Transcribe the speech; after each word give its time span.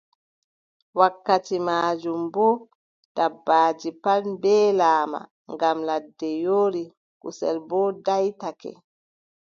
Wakkati 0.99 1.55
maajum 1.67 2.21
boo, 2.33 2.55
dabbaaji 3.15 3.89
pat 4.03 4.21
mbeelaama 4.33 5.19
ngam 5.53 5.77
ladde 5.87 6.29
yoori, 6.43 6.83
kusel 7.21 7.57
boo 7.69 7.87
daaytake. 8.05 8.71